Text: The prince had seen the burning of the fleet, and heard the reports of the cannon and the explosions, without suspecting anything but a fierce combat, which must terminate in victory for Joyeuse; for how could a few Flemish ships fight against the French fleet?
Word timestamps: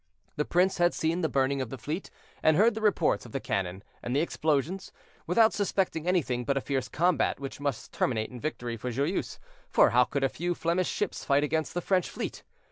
The 0.35 0.45
prince 0.45 0.79
had 0.79 0.95
seen 0.95 1.21
the 1.21 1.29
burning 1.29 1.61
of 1.61 1.69
the 1.69 1.77
fleet, 1.77 2.09
and 2.41 2.57
heard 2.57 2.73
the 2.73 2.81
reports 2.81 3.23
of 3.23 3.33
the 3.33 3.39
cannon 3.39 3.83
and 4.01 4.15
the 4.15 4.19
explosions, 4.19 4.91
without 5.27 5.53
suspecting 5.53 6.07
anything 6.07 6.43
but 6.43 6.57
a 6.57 6.61
fierce 6.61 6.87
combat, 6.87 7.39
which 7.39 7.59
must 7.59 7.91
terminate 7.93 8.31
in 8.31 8.39
victory 8.39 8.77
for 8.77 8.89
Joyeuse; 8.89 9.37
for 9.69 9.91
how 9.91 10.05
could 10.05 10.23
a 10.23 10.27
few 10.27 10.55
Flemish 10.55 10.89
ships 10.89 11.23
fight 11.23 11.43
against 11.43 11.75
the 11.75 11.81
French 11.81 12.09
fleet? 12.09 12.41